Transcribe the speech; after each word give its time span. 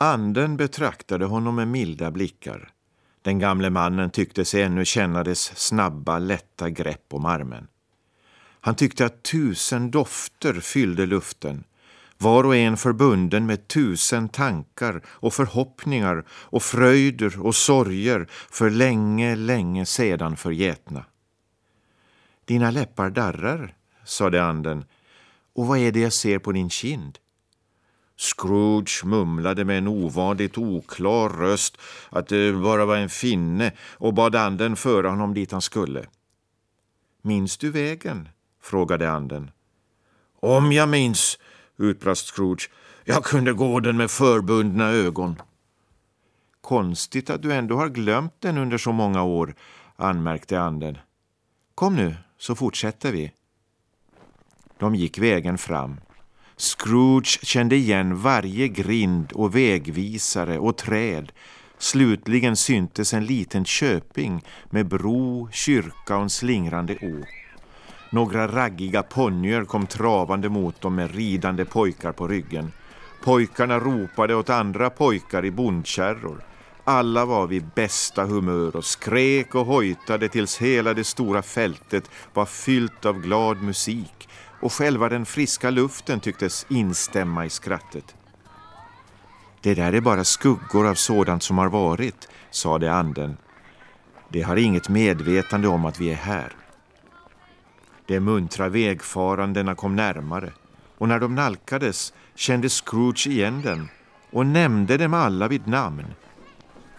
Anden 0.00 0.56
betraktade 0.56 1.24
honom 1.24 1.54
med 1.54 1.68
milda 1.68 2.10
blickar. 2.10 2.70
Den 3.22 3.38
gamle 3.38 3.70
mannen 3.70 4.10
tyckte 4.10 4.44
sig 4.44 4.62
ännu 4.62 4.84
känna 4.84 5.24
dess 5.24 5.56
snabba, 5.56 6.18
lätta 6.18 6.70
grepp 6.70 7.14
om 7.14 7.24
armen. 7.24 7.66
Han 8.60 8.74
tyckte 8.74 9.06
att 9.06 9.22
tusen 9.22 9.90
dofter 9.90 10.54
fyllde 10.54 11.06
luften, 11.06 11.64
var 12.18 12.44
och 12.44 12.56
en 12.56 12.76
förbunden 12.76 13.46
med 13.46 13.68
tusen 13.68 14.28
tankar 14.28 15.02
och 15.06 15.34
förhoppningar 15.34 16.24
och 16.30 16.62
fröjder 16.62 17.40
och 17.40 17.54
sorger 17.54 18.26
för 18.30 18.70
länge, 18.70 19.36
länge 19.36 19.86
sedan 19.86 20.36
förgätna. 20.36 21.04
Dina 22.44 22.70
läppar 22.70 23.10
darrar, 23.10 23.74
sade 24.04 24.44
anden, 24.44 24.84
och 25.52 25.66
vad 25.66 25.78
är 25.78 25.92
det 25.92 26.00
jag 26.00 26.12
ser 26.12 26.38
på 26.38 26.52
din 26.52 26.70
kind? 26.70 27.18
Scrooge 28.18 29.04
mumlade 29.04 29.64
med 29.64 29.78
en 29.78 29.88
ovanligt 29.88 30.58
oklar 30.58 31.28
röst 31.28 31.78
att 32.10 32.32
eh, 32.32 32.38
det 32.38 32.52
bara 32.52 32.84
var 32.84 32.96
en 32.96 33.08
finne 33.08 33.72
och 33.80 34.14
bad 34.14 34.36
anden 34.36 34.76
föra 34.76 35.10
honom 35.10 35.34
dit 35.34 35.52
han 35.52 35.62
skulle. 35.62 36.06
Minns 37.22 37.56
du 37.56 37.70
vägen? 37.70 38.28
frågade 38.62 39.10
anden. 39.10 39.50
Om 40.40 40.72
jag 40.72 40.88
minns, 40.88 41.38
utbrast 41.76 42.34
Scrooge. 42.34 42.70
Jag 43.04 43.24
kunde 43.24 43.52
gå 43.52 43.80
den 43.80 43.96
med 43.96 44.10
förbundna 44.10 44.90
ögon. 44.90 45.42
Konstigt 46.60 47.30
att 47.30 47.42
du 47.42 47.52
ändå 47.52 47.76
har 47.76 47.88
glömt 47.88 48.34
den 48.38 48.58
under 48.58 48.78
så 48.78 48.92
många 48.92 49.22
år, 49.22 49.54
anmärkte 49.96 50.60
anden. 50.60 50.98
Kom 51.74 51.96
nu, 51.96 52.14
så 52.38 52.54
fortsätter 52.54 53.12
vi. 53.12 53.32
De 54.78 54.94
gick 54.94 55.18
vägen 55.18 55.58
fram. 55.58 55.96
Scrooge 56.60 57.38
kände 57.42 57.76
igen 57.76 58.16
varje 58.16 58.68
grind 58.68 59.32
och 59.32 59.56
vägvisare 59.56 60.58
och 60.58 60.76
träd. 60.76 61.32
Slutligen 61.78 62.56
syntes 62.56 63.14
en 63.14 63.24
liten 63.24 63.64
köping 63.64 64.44
med 64.70 64.86
bro, 64.86 65.48
kyrka 65.52 66.16
och 66.16 66.22
en 66.22 66.30
slingrande 66.30 66.94
å. 66.94 67.24
Några 68.10 68.48
raggiga 68.48 69.02
ponnyer 69.02 69.64
kom 69.64 69.86
travande 69.86 70.48
mot 70.48 70.80
dem 70.80 70.94
med 70.94 71.14
ridande 71.14 71.64
pojkar 71.64 72.12
på 72.12 72.28
ryggen. 72.28 72.72
Pojkarna 73.24 73.78
ropade 73.78 74.34
åt 74.34 74.50
andra 74.50 74.90
pojkar 74.90 75.44
i 75.44 75.50
bondkärror. 75.50 76.44
Alla 76.84 77.24
var 77.24 77.46
vid 77.46 77.66
bästa 77.74 78.24
humör 78.24 78.76
och 78.76 78.84
skrek 78.84 79.54
och 79.54 79.66
hojtade 79.66 80.28
tills 80.28 80.58
hela 80.58 80.94
det 80.94 81.04
stora 81.04 81.42
fältet 81.42 82.10
var 82.34 82.46
fyllt 82.46 83.06
av 83.06 83.20
glad 83.20 83.62
musik 83.62 84.28
och 84.60 84.72
själva 84.72 85.08
den 85.08 85.26
friska 85.26 85.70
luften 85.70 86.20
tycktes 86.20 86.66
instämma 86.68 87.46
i 87.46 87.50
skrattet. 87.50 88.14
Det 89.60 89.74
där 89.74 89.92
är 89.92 90.00
bara 90.00 90.24
skuggor 90.24 90.86
av 90.86 90.94
sådant 90.94 91.42
som 91.42 91.58
har 91.58 91.68
varit, 91.68 92.28
sade 92.50 92.92
anden. 92.92 93.36
Det 94.28 94.42
har 94.42 94.56
inget 94.56 94.88
medvetande 94.88 95.68
om 95.68 95.84
att 95.84 96.00
vi 96.00 96.10
är 96.10 96.16
här. 96.16 96.52
De 98.06 98.20
muntra 98.20 98.68
vägfarandena 98.68 99.74
kom 99.74 99.96
närmare 99.96 100.52
och 100.98 101.08
när 101.08 101.20
de 101.20 101.34
nalkades 101.34 102.12
kände 102.34 102.68
Scrooge 102.68 103.26
igen 103.26 103.62
den 103.62 103.88
och 104.30 104.46
nämnde 104.46 104.96
dem 104.96 105.14
alla 105.14 105.48
vid 105.48 105.66
namn. 105.66 106.06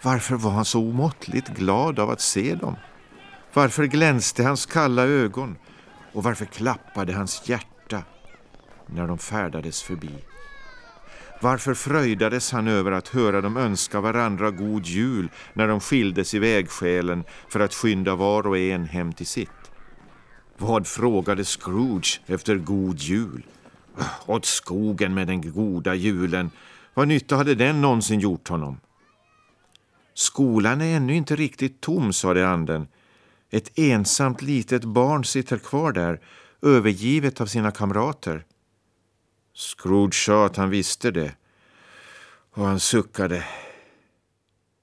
Varför 0.02 0.34
var 0.34 0.50
han 0.50 0.64
så 0.64 0.80
omåttligt 0.80 1.48
glad 1.48 1.98
av 1.98 2.10
att 2.10 2.20
se 2.20 2.54
dem? 2.54 2.76
Varför 3.52 3.84
glänste 3.84 4.44
hans 4.44 4.66
kalla 4.66 5.02
ögon 5.02 5.56
och 6.12 6.22
varför 6.22 6.44
klappade 6.44 7.12
hans 7.12 7.48
hjärta 7.48 8.02
när 8.86 9.06
de 9.06 9.18
färdades 9.18 9.82
förbi? 9.82 10.14
Varför 11.42 11.74
fröjdades 11.74 12.52
han 12.52 12.68
över 12.68 12.92
att 12.92 13.08
höra 13.08 13.40
dem 13.40 13.56
önska 13.56 14.00
varandra 14.00 14.50
god 14.50 14.86
jul 14.86 15.28
när 15.52 15.68
de 15.68 15.80
skildes 15.80 16.34
i 16.34 16.38
vägskälen 16.38 17.24
för 17.48 17.60
att 17.60 17.74
skynda 17.74 18.14
var 18.14 18.46
och 18.46 18.58
en 18.58 18.84
hem 18.84 19.12
till 19.12 19.26
sitt? 19.26 19.70
Vad 20.58 20.86
frågade 20.86 21.44
Scrooge 21.44 22.20
efter 22.26 22.56
god 22.56 22.98
jul? 22.98 23.42
Åt 24.26 24.44
skogen 24.44 25.14
med 25.14 25.26
den 25.26 25.52
goda 25.52 25.94
julen. 25.94 26.50
Vad 26.94 27.08
nytta 27.08 27.36
hade 27.36 27.54
den 27.54 27.80
någonsin 27.80 28.20
gjort 28.20 28.48
honom? 28.48 28.80
Skolan 30.14 30.80
är 30.80 30.96
ännu 30.96 31.14
inte 31.14 31.36
riktigt 31.36 31.80
tom, 31.80 32.12
sade 32.12 32.48
anden. 32.48 32.86
Ett 33.50 33.78
ensamt 33.78 34.42
litet 34.42 34.84
barn 34.84 35.24
sitter 35.24 35.58
kvar 35.58 35.92
där, 35.92 36.20
övergivet 36.62 37.40
av 37.40 37.46
sina 37.46 37.70
kamrater. 37.70 38.44
Scrooge 39.54 40.24
sa 40.24 40.46
att 40.46 40.56
han 40.56 40.70
visste 40.70 41.10
det, 41.10 41.34
och 42.54 42.64
han 42.64 42.80
suckade. 42.80 43.44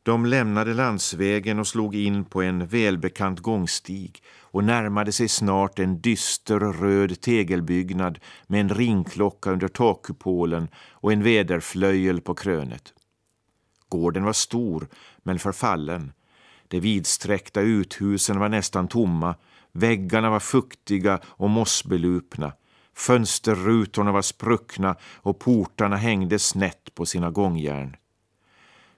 De 0.04 0.26
lämnade 0.26 0.74
landsvägen 0.74 1.60
och 1.60 1.68
slog 1.68 1.96
in 1.96 2.26
på 2.26 2.42
en 2.42 2.68
välbekant 2.68 3.40
gångstig 3.40 4.24
och 4.40 4.64
närmade 4.64 5.12
sig 5.12 5.28
snart 5.28 5.80
en 5.80 6.02
dyster 6.02 6.60
röd 6.60 7.22
tegelbyggnad 7.22 8.20
med 8.48 8.62
en 8.62 8.70
ringklocka 8.70 9.52
under 9.52 9.68
takkupolen 9.68 10.68
och 10.92 11.14
en 11.14 11.24
väderflöjel 11.24 12.22
på 12.22 12.36
krönet. 12.36 12.94
Gården 13.90 14.24
var 14.24 14.34
stor, 14.34 14.88
men 15.24 15.40
förfallen. 15.40 16.12
De 16.68 16.80
vidsträckta 16.80 17.62
uthusen 17.62 18.40
var 18.40 18.50
nästan 18.50 18.88
tomma, 18.88 19.36
väggarna 19.72 20.30
var 20.30 20.40
fuktiga 20.40 21.20
och 21.26 21.50
mossbelupna. 21.50 22.54
Fönsterrutorna 22.96 24.12
var 24.12 24.22
spruckna 24.22 24.96
och 25.16 25.40
portarna 25.40 25.96
hängde 25.96 26.40
snett 26.40 26.96
på 26.96 27.06
sina 27.06 27.32
gångjärn. 27.32 27.96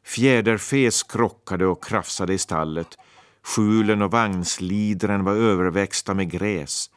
Fjäderfes 0.04 1.04
krockade 1.04 1.66
och 1.66 1.84
krafsade 1.84 2.34
i 2.34 2.38
stallet. 2.38 2.98
Skjulen 3.44 4.02
och 4.02 4.12
vagnslidren 4.12 5.24
var 5.24 5.36
överväxta 5.36 6.14
med 6.14 6.32
gräs. 6.32 6.90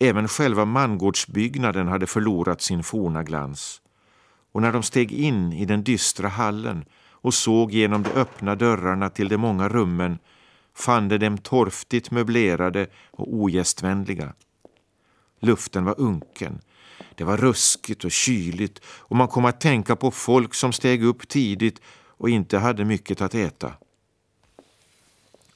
Även 0.00 0.28
själva 0.28 0.64
mangårdsbyggnaden 0.64 1.88
hade 1.88 2.06
förlorat 2.06 2.60
sin 2.60 2.82
forna 2.82 3.22
glans. 3.22 3.82
Och 4.52 4.62
när 4.62 4.72
de 4.72 4.82
steg 4.82 5.12
in 5.12 5.52
i 5.52 5.64
den 5.64 5.84
dystra 5.84 6.28
hallen 6.28 6.84
och 7.20 7.34
såg 7.34 7.72
genom 7.72 8.02
de 8.02 8.10
öppna 8.10 8.54
dörrarna 8.54 9.10
till 9.10 9.28
de 9.28 9.36
många 9.36 9.68
rummen 9.68 10.18
fann 10.74 11.08
de 11.08 11.18
dem 11.18 11.38
torftigt 11.38 12.10
möblerade 12.10 12.86
och 13.10 13.34
ogästvänliga. 13.34 14.32
Luften 15.40 15.84
var 15.84 15.94
unken. 15.98 16.60
Det 17.14 17.24
var 17.24 17.36
ruskigt 17.36 18.04
och 18.04 18.10
kyligt 18.10 18.80
och 18.86 19.16
man 19.16 19.28
kom 19.28 19.44
att 19.44 19.60
tänka 19.60 19.96
på 19.96 20.10
folk 20.10 20.54
som 20.54 20.72
steg 20.72 21.04
upp 21.04 21.28
tidigt 21.28 21.80
och 22.18 22.30
inte 22.30 22.58
hade 22.58 22.84
mycket 22.84 23.20
att 23.20 23.34
äta. 23.34 23.72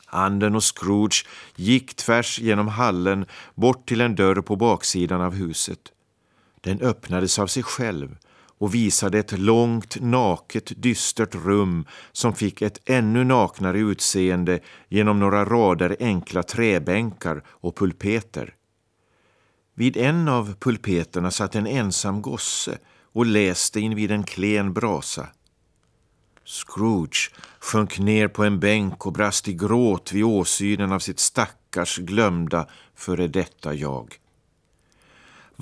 Anden 0.06 0.54
och 0.54 0.64
Scrooge 0.64 1.26
gick 1.56 1.94
tvärs 1.94 2.38
genom 2.38 2.68
hallen 2.68 3.26
bort 3.54 3.88
till 3.88 4.00
en 4.00 4.14
dörr 4.14 4.40
på 4.40 4.56
baksidan 4.56 5.20
av 5.20 5.34
huset. 5.34 5.92
Den 6.60 6.80
öppnades 6.80 7.38
av 7.38 7.46
sig 7.46 7.62
själv 7.62 8.16
och 8.62 8.74
visade 8.74 9.18
ett 9.18 9.38
långt, 9.38 10.00
naket, 10.00 10.72
dystert 10.76 11.34
rum 11.34 11.86
som 12.12 12.34
fick 12.34 12.62
ett 12.62 12.80
ännu 12.84 13.24
naknare 13.24 13.78
utseende 13.78 14.60
genom 14.88 15.20
några 15.20 15.44
rader 15.44 15.96
enkla 16.00 16.42
träbänkar 16.42 17.42
och 17.48 17.76
pulpeter. 17.76 18.54
Vid 19.74 19.96
en 19.96 20.28
av 20.28 20.54
pulpeterna 20.60 21.30
satt 21.30 21.54
en 21.54 21.66
ensam 21.66 22.22
gosse 22.22 22.78
och 23.12 23.26
läste 23.26 23.80
invid 23.80 24.10
en 24.10 24.24
klen 24.24 24.72
brasa. 24.72 25.28
Scrooge 26.44 27.30
sjönk 27.60 27.98
ner 27.98 28.28
på 28.28 28.44
en 28.44 28.60
bänk 28.60 29.06
och 29.06 29.12
brast 29.12 29.48
i 29.48 29.52
gråt 29.52 30.12
vid 30.12 30.24
åsynen 30.24 30.92
av 30.92 30.98
sitt 30.98 31.18
stackars 31.18 31.98
glömda 31.98 32.66
före 32.94 33.28
detta 33.28 33.74
jag. 33.74 34.21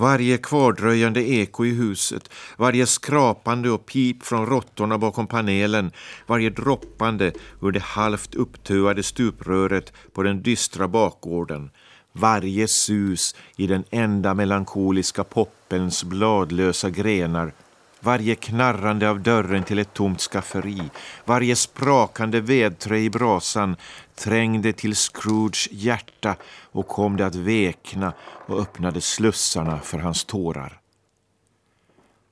Varje 0.00 0.38
kvardröjande 0.38 1.20
eko 1.20 1.64
i 1.64 1.70
huset, 1.70 2.30
varje 2.56 2.86
skrapande 2.86 3.70
och 3.70 3.86
pip 3.86 4.22
från 4.22 4.46
råttorna 4.46 4.98
bakom 4.98 5.26
panelen, 5.26 5.90
varje 6.26 6.50
droppande 6.50 7.32
ur 7.62 7.72
det 7.72 7.82
halvt 7.82 8.34
upptöade 8.34 9.02
stupröret 9.02 9.92
på 10.12 10.22
den 10.22 10.42
dystra 10.42 10.88
bakgården, 10.88 11.70
varje 12.12 12.68
sus 12.68 13.34
i 13.56 13.66
den 13.66 13.84
enda 13.90 14.34
melankoliska 14.34 15.24
poppens 15.24 16.04
bladlösa 16.04 16.90
grenar 16.90 17.52
varje 18.00 18.34
knarrande 18.34 19.10
av 19.10 19.20
dörren 19.20 19.64
till 19.64 19.78
ett 19.78 19.94
tomt 19.94 20.20
skafferi, 20.20 20.90
varje 21.24 21.56
sprakande 21.56 22.40
vedträ 22.40 22.98
i 22.98 23.10
brasan 23.10 23.76
trängde 24.14 24.72
till 24.72 24.94
Scrooges 24.94 25.68
hjärta 25.72 26.36
och 26.72 26.88
kom 26.88 27.16
det 27.16 27.26
att 27.26 27.34
vekna 27.34 28.12
och 28.22 28.60
öppnade 28.60 29.00
slussarna 29.00 29.78
för 29.78 29.98
hans 29.98 30.24
tårar. 30.24 30.80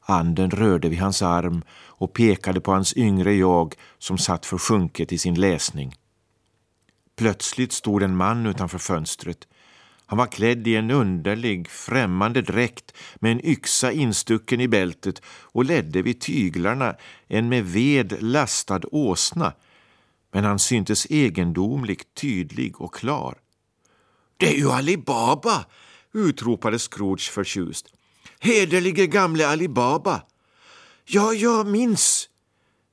Anden 0.00 0.50
rörde 0.50 0.88
vid 0.88 0.98
hans 0.98 1.22
arm 1.22 1.62
och 1.70 2.12
pekade 2.12 2.60
på 2.60 2.72
hans 2.72 2.96
yngre 2.96 3.34
jag 3.34 3.74
som 3.98 4.18
satt 4.18 4.46
försjunket 4.46 5.12
i 5.12 5.18
sin 5.18 5.40
läsning. 5.40 5.94
Plötsligt 7.16 7.72
stod 7.72 8.02
en 8.02 8.16
man 8.16 8.46
utanför 8.46 8.78
fönstret. 8.78 9.48
Han 10.10 10.18
var 10.18 10.26
klädd 10.26 10.68
i 10.68 10.76
en 10.76 10.90
underlig, 10.90 11.70
främmande 11.70 12.42
dräkt 12.42 12.96
med 13.16 13.32
en 13.32 13.46
yxa 13.46 13.92
instucken 13.92 14.60
i 14.60 14.68
bältet 14.68 15.22
och 15.26 15.64
ledde 15.64 16.02
vid 16.02 16.20
tyglarna 16.20 16.94
en 17.26 17.48
med 17.48 17.64
ved 17.64 18.22
lastad 18.22 18.80
åsna. 18.92 19.52
Men 20.32 20.44
han 20.44 20.58
syntes 20.58 21.06
egendomligt 21.10 22.14
tydlig 22.14 22.80
och 22.80 22.94
klar. 22.94 23.38
Det 24.36 24.48
är 24.54 24.58
ju 24.58 24.70
Ali 24.70 24.96
Baba! 24.96 25.64
utropade 26.12 26.78
Scrooge 26.78 27.30
förtjust. 27.30 27.86
Hederlige 28.38 29.06
gamle 29.06 29.48
Ali 29.48 29.68
Baba! 29.68 30.22
Ja, 31.04 31.32
jag 31.32 31.66
minns. 31.66 32.27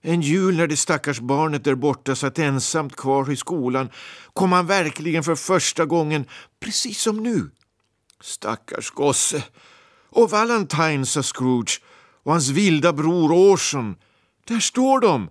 En 0.08 0.22
jul 0.22 0.58
när 0.58 0.68
det 0.68 0.78
stackars 0.78 1.20
barnet 1.20 1.64
där 1.64 1.76
borta 1.76 2.16
satt 2.16 2.40
ensamt 2.40 2.96
kvar 2.96 3.32
i 3.32 3.36
skolan 3.36 3.90
kom 4.34 4.52
han 4.52 4.68
verkligen 4.68 5.24
för 5.24 5.36
första 5.36 5.86
gången, 5.86 6.26
precis 6.60 7.02
som 7.02 7.24
nu. 7.24 7.50
Stackars 8.22 8.92
gosse. 8.92 9.44
Och 10.10 10.30
Valentine, 10.30 11.06
sa 11.06 11.24
Scrooge, 11.24 11.82
och 12.24 12.32
hans 12.32 12.50
vilda 12.50 12.94
bror 12.94 13.32
Orson. 13.32 13.96
Där 14.48 14.60
står 14.60 15.00
de. 15.00 15.30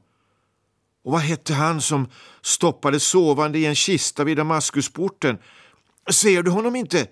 Och 1.05 1.13
vad 1.13 1.21
hette 1.21 1.55
han 1.55 1.81
som 1.81 2.09
stoppades 2.43 3.05
sovande 3.05 3.59
i 3.59 3.67
en 3.67 3.75
kista 3.75 4.25
vid 4.25 4.37
Damaskusporten? 4.37 5.39
Ser 6.11 6.43
du 6.43 6.51
honom 6.51 6.77
inte? 6.77 7.07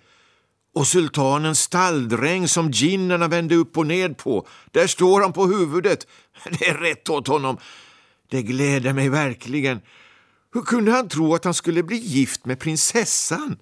Och 0.74 0.86
sultanens 0.86 1.58
stalldräng 1.58 2.48
som 2.48 2.70
ginnerna 2.70 3.28
vände 3.28 3.54
upp 3.54 3.78
och 3.78 3.86
ned 3.86 4.16
på. 4.16 4.46
Där 4.70 4.86
står 4.86 5.20
han 5.20 5.32
på 5.32 5.46
huvudet. 5.46 6.06
Det 6.58 6.68
är 6.68 6.74
rätt 6.74 7.08
åt 7.08 7.28
honom. 7.28 7.58
Det 8.30 8.42
gläder 8.42 8.92
mig 8.92 9.08
verkligen. 9.08 9.80
Hur 10.54 10.62
kunde 10.62 10.92
han 10.92 11.08
tro 11.08 11.34
att 11.34 11.44
han 11.44 11.54
skulle 11.54 11.82
bli 11.82 11.96
gift 11.96 12.46
med 12.46 12.60
prinsessan? 12.60 13.56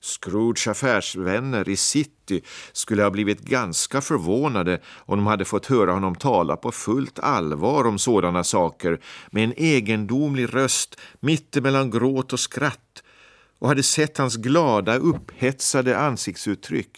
Scrooge 0.00 0.68
affärsvänner 0.68 1.68
i 1.68 1.76
city 1.76 2.42
skulle 2.72 3.02
ha 3.02 3.10
blivit 3.10 3.40
ganska 3.40 4.00
förvånade 4.00 4.80
om 4.96 5.18
de 5.18 5.26
hade 5.26 5.44
fått 5.44 5.66
höra 5.66 5.92
honom 5.92 6.14
tala 6.14 6.56
på 6.56 6.72
fullt 6.72 7.18
allvar 7.18 7.86
om 7.86 7.98
sådana 7.98 8.44
saker 8.44 9.00
med 9.30 9.44
en 9.44 9.54
egendomlig 9.56 10.54
röst 10.54 11.00
mittemellan 11.20 11.90
gråt 11.90 12.32
och 12.32 12.40
skratt 12.40 13.02
och 13.58 13.68
hade 13.68 13.82
sett 13.82 14.18
hans 14.18 14.36
glada, 14.36 14.96
upphetsade 14.96 15.98
ansiktsuttryck. 15.98 16.90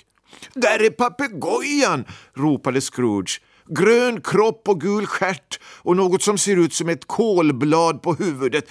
Där 0.55 0.83
är 0.83 0.91
papegojan! 0.91 2.05
ropade 2.35 2.81
Scrooge. 2.81 3.41
Grön 3.69 4.21
kropp 4.21 4.69
och 4.69 4.81
gul 4.81 5.07
stjärt 5.07 5.61
och 5.65 5.97
något 5.97 6.23
som 6.23 6.39
ser 6.39 6.57
ut 6.57 6.75
som 6.75 6.89
ett 6.89 7.07
kolblad 7.07 8.03
på 8.03 8.15
huvudet. 8.15 8.71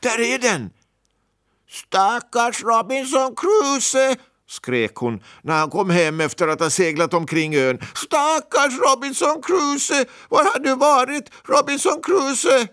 Där 0.00 0.20
är 0.20 0.38
den! 0.38 0.70
Stackars 1.68 2.62
Robinson 2.62 3.34
Crusoe! 3.36 4.16
skrek 4.48 4.94
hon 4.94 5.22
när 5.42 5.58
han 5.58 5.70
kom 5.70 5.90
hem 5.90 6.20
efter 6.20 6.48
att 6.48 6.60
ha 6.60 6.70
seglat 6.70 7.14
omkring 7.14 7.56
ön. 7.56 7.78
Stackars 7.94 8.78
Robinson 8.78 9.42
Crusoe! 9.42 10.04
Var 10.28 10.44
har 10.44 10.58
du 10.58 10.74
varit, 10.74 11.30
Robinson 11.44 12.02
Crusoe? 12.02 12.68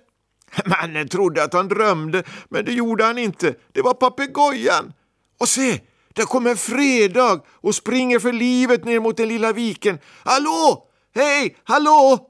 Mannen 0.66 1.08
trodde 1.08 1.44
att 1.44 1.54
han 1.54 1.68
drömde, 1.68 2.24
men 2.50 2.66
det 2.66 2.74
gjorde 2.74 3.04
han 3.04 3.18
inte. 3.18 3.56
Det 3.72 3.82
var 3.82 3.94
papegojan. 3.94 4.94
Och 5.40 5.50
se, 5.50 5.82
där 6.14 6.24
kommer 6.24 6.56
Fredag 6.56 7.42
och 7.48 7.76
springer 7.76 8.20
för 8.20 8.34
livet 8.34 8.86
ner 8.86 9.00
mot 9.00 9.18
den 9.18 9.28
lilla 9.28 9.54
viken. 9.54 10.00
Hallå! 10.24 10.88
Hej, 11.16 11.58
hallå! 11.64 12.30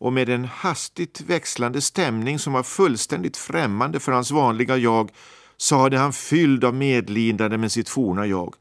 Och 0.00 0.12
med 0.12 0.28
en 0.28 0.44
hastigt 0.44 1.20
växlande 1.20 1.80
stämning 1.80 2.38
som 2.38 2.52
var 2.52 2.62
fullständigt 2.62 3.36
främmande 3.36 4.00
för 4.00 4.12
hans 4.12 4.30
vanliga 4.30 4.76
jag 4.76 5.10
sade 5.56 5.98
han 5.98 6.12
fylld 6.12 6.64
av 6.64 6.74
medlidande 6.74 7.58
med 7.58 7.72
sitt 7.72 7.88
forna 7.88 8.26
jag. 8.26 8.54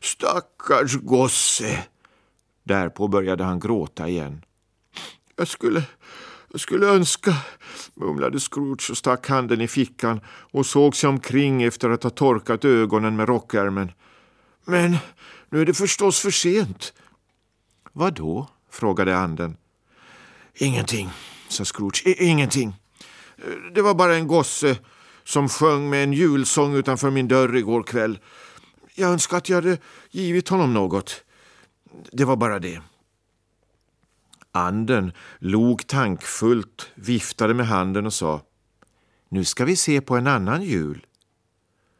Stackars 0.00 0.94
gosse! 0.94 1.84
Därpå 2.64 3.08
började 3.08 3.44
han 3.44 3.60
gråta 3.60 4.08
igen. 4.08 4.44
Jag 5.36 5.48
skulle, 5.48 5.82
jag 6.52 6.60
skulle 6.60 6.86
önska, 6.86 7.34
mumlade 7.94 8.40
Scrooge 8.40 8.90
och 8.90 8.96
stack 8.96 9.28
handen 9.28 9.60
i 9.60 9.68
fickan 9.68 10.20
och 10.26 10.66
såg 10.66 10.96
sig 10.96 11.08
omkring 11.08 11.62
efter 11.62 11.90
att 11.90 12.02
ha 12.02 12.10
torkat 12.10 12.64
ögonen 12.64 13.16
med 13.16 13.28
rockärmen. 13.28 13.92
Men 14.64 14.96
nu 15.50 15.60
är 15.60 15.66
det 15.66 15.74
förstås 15.74 16.20
för 16.20 16.30
sent. 16.30 16.92
Vad 17.92 18.14
då? 18.14 18.48
frågade 18.70 19.16
anden. 19.16 19.56
Ingenting, 20.54 21.10
sa 21.48 21.64
Scrooge. 21.64 22.02
I 22.06 22.24
ingenting. 22.24 22.74
Det 23.74 23.82
var 23.82 23.94
bara 23.94 24.16
en 24.16 24.26
gosse 24.26 24.78
som 25.24 25.48
sjöng 25.48 25.90
med 25.90 26.04
en 26.04 26.12
julsång 26.12 26.74
utanför 26.74 27.10
min 27.10 27.28
dörr 27.28 27.56
igår 27.56 27.82
kväll. 27.82 28.18
Jag 28.94 29.10
önskar 29.10 29.36
att 29.36 29.48
jag 29.48 29.56
hade 29.56 29.78
givit 30.10 30.48
honom 30.48 30.74
något. 30.74 31.24
Det 32.12 32.24
var 32.24 32.36
bara 32.36 32.58
det. 32.58 32.80
Anden 34.54 35.12
log 35.38 35.86
tankfullt, 35.86 36.90
viftade 36.94 37.54
med 37.54 37.66
handen 37.66 38.06
och 38.06 38.14
sa 38.14 38.40
Nu 39.28 39.44
ska 39.44 39.64
vi 39.64 39.76
se 39.76 40.00
på 40.00 40.16
en 40.16 40.26
annan 40.26 40.62
jul. 40.62 41.06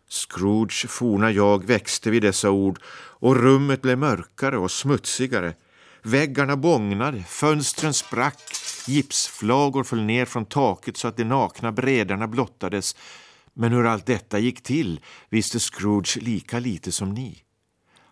Scrooge 0.09 0.89
forna 0.89 1.31
jag 1.31 1.67
växte 1.67 2.11
vid 2.11 2.23
dessa 2.23 2.51
ord 2.51 2.79
och 2.95 3.37
rummet 3.37 3.83
blev 3.83 3.99
mörkare 3.99 4.59
och 4.59 4.71
smutsigare. 4.71 5.55
Väggarna 6.03 6.57
bågnade, 6.57 7.23
fönstren 7.23 7.95
sprack, 7.95 8.43
gipsflagor 8.87 9.85
föll 9.85 10.03
ner 10.03 10.25
från 10.25 10.45
taket 10.45 10.97
så 10.97 11.09
att 11.09 11.17
de 11.17 11.25
nakna 11.25 11.73
bredarna 11.73 12.29
blottades. 12.29 12.97
Men 13.55 13.73
hur 13.73 13.87
allt 13.87 14.07
detta 14.07 14.39
gick 14.39 14.63
till 14.63 15.01
visste 15.29 15.59
Scrooge 15.59 16.19
lika 16.21 16.59
lite 16.59 16.93
som 16.93 17.15
ni. 17.15 17.43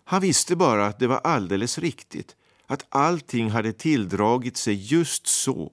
Han 0.05 0.21
visste 0.21 0.57
bara 0.57 0.87
att 0.87 0.99
det 0.99 1.07
var 1.07 1.19
alldeles 1.19 1.79
riktigt, 1.79 2.37
att 2.71 2.87
allting 2.89 3.51
hade 3.51 3.73
tilldragit 3.73 4.57
sig 4.57 4.75
just 4.75 5.27
så, 5.27 5.73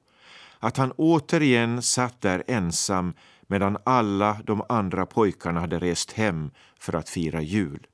att 0.59 0.77
han 0.77 0.91
återigen 0.91 1.81
satt 1.81 2.21
där 2.21 2.43
ensam 2.47 3.13
medan 3.47 3.77
alla 3.83 4.37
de 4.45 4.63
andra 4.69 5.05
pojkarna 5.05 5.59
hade 5.59 5.79
rest 5.79 6.11
hem 6.11 6.51
för 6.79 6.95
att 6.95 7.09
fira 7.09 7.41
jul. 7.41 7.87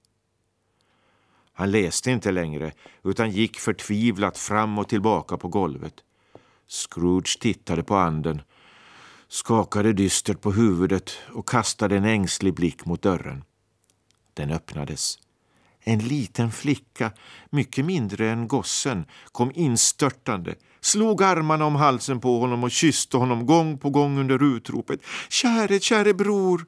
Han 1.54 1.72
läste 1.72 2.12
inte 2.12 2.32
längre 2.32 2.72
utan 3.04 3.32
gick 3.32 3.60
förtvivlat 3.60 4.38
fram 4.38 4.78
och 4.78 4.90
tillbaka 4.90 5.38
på 5.38 5.48
golvet. 5.48 5.94
Scrooge 6.68 7.40
tittade 7.40 7.84
på 7.84 7.96
anden, 7.96 8.42
skakade 9.28 9.94
dystert 9.94 10.42
på 10.42 10.52
huvudet 10.52 11.12
och 11.34 11.48
kastade 11.48 11.98
en 11.98 12.06
ängslig 12.06 12.54
blick 12.54 12.86
mot 12.86 13.02
dörren. 13.02 13.44
Den 14.34 14.52
öppnades. 14.52 15.20
En 15.83 16.00
liten 16.00 16.51
flicka, 16.51 17.12
mycket 17.50 17.85
mindre 17.85 18.30
än 18.30 18.47
gossen, 18.47 19.06
kom 19.31 19.51
instörtande, 19.56 20.56
slog 20.81 21.24
armarna 21.24 21.65
om 21.65 21.75
halsen 21.75 22.19
på 22.19 22.39
honom 22.39 22.63
och 22.63 22.71
kysste 22.71 23.18
honom 23.18 23.45
gång 23.45 23.77
på 23.77 23.89
gång 23.89 24.19
under 24.19 24.56
utropet 24.56 24.99
”Käre, 25.30 25.80
käre 25.80 26.13
bror!” 26.13 26.66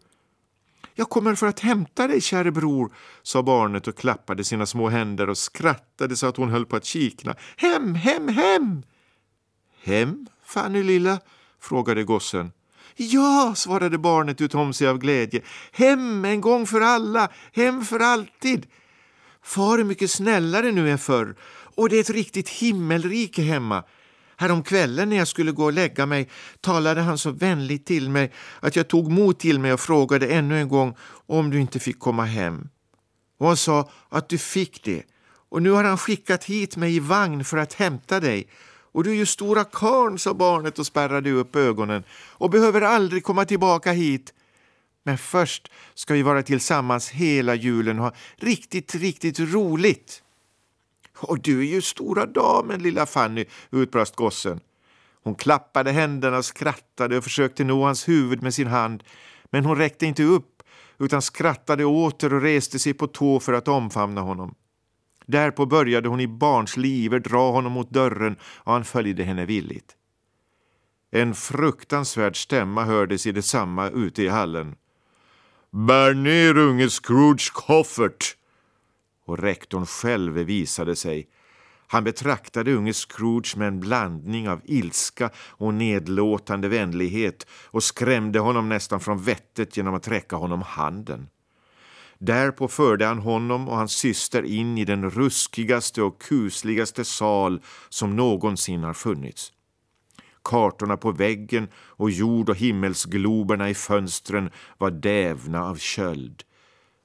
Jag 0.97 1.09
kommer 1.09 1.35
för 1.35 1.47
att 1.47 1.59
hämta 1.59 2.07
dig, 2.07 2.21
käre 2.21 2.51
bror, 2.51 2.93
sa 3.23 3.43
barnet 3.43 3.87
och 3.87 3.97
klappade 3.97 4.43
sina 4.43 4.65
små 4.65 4.89
händer 4.89 5.29
och 5.29 5.37
skrattade 5.37 6.15
så 6.15 6.27
att 6.27 6.37
hon 6.37 6.49
höll 6.49 6.65
på 6.65 6.75
att 6.75 6.85
kikna. 6.85 7.35
Hem, 7.57 7.95
hem, 7.95 8.27
hem! 8.27 8.83
Hem, 9.83 10.27
Fanny 10.45 10.83
lilla? 10.83 11.19
frågade 11.59 12.03
gossen. 12.03 12.51
Ja, 12.95 13.53
svarade 13.55 13.97
barnet 13.97 14.41
utom 14.41 14.73
sig 14.73 14.87
av 14.87 14.97
glädje. 14.97 15.41
Hem 15.71 16.25
en 16.25 16.41
gång 16.41 16.67
för 16.67 16.81
alla, 16.81 17.29
hem 17.53 17.85
för 17.85 17.99
alltid. 17.99 18.67
Far 19.45 19.77
är 19.77 19.83
mycket 19.83 20.11
snällare 20.11 20.71
nu 20.71 20.91
än 20.91 20.97
förr 20.97 21.35
och 21.75 21.89
det 21.89 21.97
är 21.97 22.01
ett 22.01 22.09
riktigt 22.09 22.49
himmelrike 22.49 23.41
hemma. 23.41 23.83
Häromkvällen 24.37 25.09
när 25.09 25.17
jag 25.17 25.27
skulle 25.27 25.51
gå 25.51 25.63
och 25.63 25.73
lägga 25.73 26.05
mig 26.05 26.29
talade 26.61 27.01
han 27.01 27.17
så 27.17 27.31
vänligt 27.31 27.85
till 27.85 28.09
mig 28.09 28.31
att 28.59 28.75
jag 28.75 28.87
tog 28.87 29.11
mod 29.11 29.39
till 29.39 29.59
mig 29.59 29.73
och 29.73 29.79
frågade 29.79 30.27
ännu 30.27 30.59
en 30.59 30.67
gång 30.67 30.95
om 31.27 31.49
du 31.49 31.59
inte 31.59 31.79
fick 31.79 31.99
komma 31.99 32.25
hem. 32.25 32.69
Och 33.37 33.47
han 33.47 33.57
sa 33.57 33.89
att 34.09 34.29
du 34.29 34.37
fick 34.37 34.83
det. 34.83 35.03
Och 35.49 35.61
nu 35.61 35.69
har 35.69 35.83
han 35.83 35.97
skickat 35.97 36.43
hit 36.43 36.77
mig 36.77 36.95
i 36.95 36.99
vagn 36.99 37.45
för 37.45 37.57
att 37.57 37.73
hämta 37.73 38.19
dig. 38.19 38.47
Och 38.91 39.03
du 39.03 39.11
är 39.11 39.15
ju 39.15 39.25
stora 39.25 39.63
karn, 39.63 40.19
sa 40.19 40.33
barnet 40.33 40.79
och 40.79 40.85
spärrade 40.85 41.31
upp 41.31 41.55
ögonen 41.55 42.03
och 42.11 42.49
behöver 42.49 42.81
aldrig 42.81 43.23
komma 43.23 43.45
tillbaka 43.45 43.91
hit. 43.91 44.33
Men 45.07 45.17
först 45.17 45.71
ska 45.93 46.13
vi 46.13 46.21
vara 46.21 46.43
tillsammans 46.43 47.09
hela 47.09 47.55
julen 47.55 47.99
och 47.99 48.05
ha 48.05 48.13
riktigt, 48.35 48.95
riktigt 48.95 49.39
roligt. 49.39 50.23
Och 51.17 51.39
du 51.41 51.59
är 51.59 51.65
ju 51.65 51.81
stora 51.81 52.25
damen, 52.25 52.83
lilla 52.83 53.05
Fanny, 53.05 53.45
utbrast 53.71 54.15
gossen. 54.15 54.59
Hon 55.23 55.35
klappade 55.35 55.91
händerna 55.91 56.37
och 56.37 56.45
skrattade 56.45 57.17
och 57.17 57.23
försökte 57.23 57.63
nå 57.63 57.83
hans 57.85 58.07
huvud 58.07 58.43
med 58.43 58.53
sin 58.53 58.67
hand, 58.67 59.03
men 59.51 59.65
hon 59.65 59.77
räckte 59.77 60.05
inte 60.05 60.23
upp 60.23 60.63
utan 60.99 61.21
skrattade 61.21 61.85
åter 61.85 62.33
och 62.33 62.41
reste 62.41 62.79
sig 62.79 62.93
på 62.93 63.07
tå 63.07 63.39
för 63.39 63.53
att 63.53 63.67
omfamna 63.67 64.21
honom. 64.21 64.55
Därpå 65.25 65.65
började 65.65 66.09
hon 66.09 66.19
i 66.19 66.27
barnslig 66.27 66.91
iver 66.91 67.19
dra 67.19 67.51
honom 67.51 67.71
mot 67.71 67.89
dörren 67.89 68.35
och 68.43 68.73
han 68.73 68.85
följde 68.85 69.23
henne 69.23 69.45
villigt. 69.45 69.95
En 71.11 71.35
fruktansvärd 71.35 72.43
stämma 72.43 72.83
hördes 72.83 73.27
i 73.27 73.31
detsamma 73.31 73.89
ute 73.89 74.23
i 74.23 74.27
hallen. 74.27 74.75
Bär 75.75 76.13
ner 76.13 76.57
unge 76.57 76.89
Scrooge 76.89 77.51
koffert! 77.53 78.35
Och 79.25 79.39
rektorn 79.39 79.85
själv 79.85 80.33
visade 80.33 80.95
sig. 80.95 81.27
Han 81.87 82.03
betraktade 82.03 82.73
unge 82.73 82.93
Scrooge 82.93 83.57
med 83.57 83.67
en 83.67 83.79
blandning 83.79 84.49
av 84.49 84.61
ilska 84.63 85.29
och 85.37 85.73
nedlåtande 85.73 86.67
vänlighet 86.67 87.47
och 87.65 87.83
skrämde 87.83 88.39
honom 88.39 88.69
nästan 88.69 88.99
från 88.99 89.23
vettet 89.23 89.77
genom 89.77 89.93
att 89.93 90.07
räcka 90.07 90.35
honom 90.35 90.61
handen. 90.61 91.29
Därpå 92.17 92.67
förde 92.67 93.05
han 93.05 93.19
honom 93.19 93.69
och 93.69 93.77
hans 93.77 93.91
syster 93.91 94.43
in 94.43 94.77
i 94.77 94.85
den 94.85 95.09
ruskigaste 95.09 96.01
och 96.01 96.21
kusligaste 96.21 97.05
sal 97.05 97.61
som 97.89 98.15
någonsin 98.15 98.83
har 98.83 98.93
funnits. 98.93 99.51
Kartorna 100.45 100.97
på 100.97 101.11
väggen 101.11 101.67
och 101.75 102.11
jord 102.11 102.49
och 102.49 102.55
himmelsgloberna 102.55 103.69
i 103.69 103.73
fönstren 103.73 104.49
var 104.77 104.91
dävna 104.91 105.63
av 105.63 105.75
köld. 105.75 106.43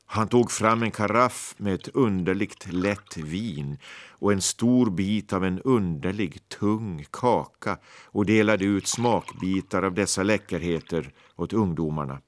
Han 0.07 0.29
tog 0.29 0.51
fram 0.51 0.83
en 0.83 0.91
karaff 0.91 1.55
med 1.59 1.75
ett 1.75 1.89
underligt 1.89 2.73
lätt 2.73 3.17
vin 3.17 3.79
och 4.09 4.33
en 4.33 4.41
stor 4.41 4.91
bit 4.91 5.33
av 5.33 5.45
en 5.45 5.61
underlig 5.61 6.49
tung 6.49 7.05
kaka 7.11 7.79
och 8.07 8.27
delade 8.27 8.65
ut 8.65 8.87
smakbitar 8.87 9.83
av 9.83 9.95
dessa 9.95 10.23
läckerheter 10.23 11.13
åt 11.37 11.53
ungdomarna. 11.53 12.21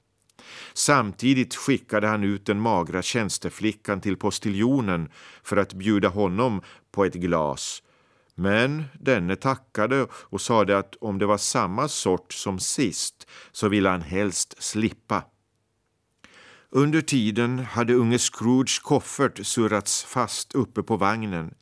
Samtidigt 0.73 1.55
skickade 1.55 2.07
han 2.07 2.23
ut 2.23 2.45
den 2.45 2.59
magra 2.59 3.01
tjänsteflickan 3.01 4.01
till 4.01 4.17
postiljonen 4.17 5.09
för 5.43 5.57
att 5.57 5.73
bjuda 5.73 6.07
honom 6.07 6.61
på 6.91 7.05
ett 7.05 7.13
glas. 7.13 7.83
Men 8.35 8.83
denne 8.99 9.35
tackade 9.35 10.07
och 10.13 10.41
sade 10.41 10.77
att 10.77 10.95
om 10.95 11.19
det 11.19 11.25
var 11.25 11.37
samma 11.37 11.87
sort 11.87 12.33
som 12.33 12.59
sist 12.59 13.27
så 13.51 13.69
ville 13.69 13.89
han 13.89 14.01
helst 14.01 14.63
slippa. 14.63 15.23
Under 16.69 17.01
tiden 17.01 17.59
hade 17.59 17.93
unge 17.93 18.19
Scrooges 18.19 18.79
koffert 18.79 19.45
surrats 19.45 20.03
fast 20.03 20.55
uppe 20.55 20.83
på 20.83 20.97
vagnen. 20.97 21.53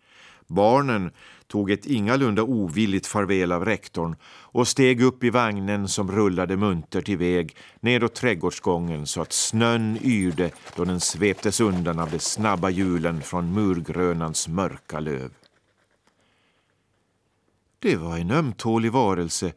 Barnen 0.47 1.11
tog 1.47 1.71
ett 1.71 1.85
ingalunda 1.85 2.43
ovilligt 2.43 3.07
farväl 3.07 3.51
av 3.51 3.65
rektorn 3.65 4.15
och 4.25 4.67
steg 4.67 5.01
upp 5.01 5.23
i 5.23 5.29
vagnen 5.29 5.87
som 5.87 6.11
rullade 6.11 6.57
muntert 6.57 7.09
iväg 7.09 7.55
nedåt 7.79 8.15
trädgårdsgången 8.15 9.07
så 9.07 9.21
att 9.21 9.33
snön 9.33 9.97
yrde 10.03 10.51
då 10.75 10.85
den 10.85 10.99
sveptes 10.99 11.59
undan 11.59 11.99
av 11.99 12.11
de 12.11 12.19
snabba 12.19 12.69
hjulen 12.69 13.21
från 13.21 13.53
murgrönans 13.53 14.47
mörka 14.47 14.99
löv. 14.99 15.31
Det 17.81 17.95
var 17.95 18.17
en 18.17 18.31
ömtålig 18.31 18.91
varelse. 18.91 19.53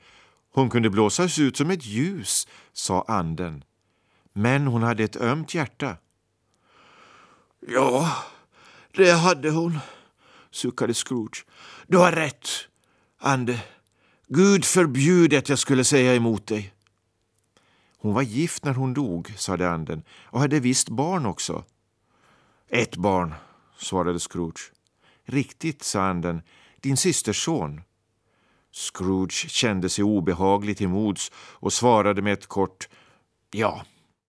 Hon 0.51 0.71
kunde 0.71 0.91
blåsas 0.91 1.39
ut 1.39 1.57
som 1.57 1.71
ett 1.71 1.85
ljus, 1.85 2.49
sa 2.73 3.05
anden. 3.09 3.65
Men 4.33 4.67
hon 4.67 4.83
hade 4.83 5.05
ett 5.05 5.17
ömt 5.17 5.55
hjärta. 5.55 5.97
Ja, 7.69 8.17
det 8.97 9.11
hade 9.13 9.51
hon, 9.51 9.79
suckade 10.51 10.95
Scrooge. 10.95 11.45
Du 11.87 11.99
har 11.99 12.13
rätt, 12.13 12.49
ande. 13.19 13.61
Gud 14.29 14.65
förbjude 14.65 15.39
att 15.39 15.49
jag 15.49 15.59
skulle 15.59 15.85
säga 15.85 16.15
emot 16.15 16.47
dig. 16.47 16.75
Hon 17.99 18.15
var 18.15 18.23
gift 18.23 18.65
när 18.65 18.75
hon 18.75 18.95
dog, 18.95 19.33
sade 19.37 19.71
anden, 19.71 20.03
och 20.25 20.41
hade 20.41 20.61
visst 20.61 20.89
barn 20.89 21.27
också. 21.27 21.65
Ett 22.69 22.97
barn, 22.97 23.35
svarade 23.79 24.21
Scrooge. 24.21 24.73
Riktigt, 25.25 25.83
sa 25.83 26.03
anden, 26.03 26.43
din 26.81 26.97
systers 26.97 27.45
son. 27.45 27.81
Scrooge 28.75 29.49
kände 29.49 29.89
sig 29.89 30.05
obehagligt 30.05 30.79
till 30.79 30.89
mods 30.89 31.33
och 31.37 31.73
svarade 31.73 32.23
med 32.23 32.33
ett 32.33 32.47
kort 32.47 32.89
ja. 33.51 33.85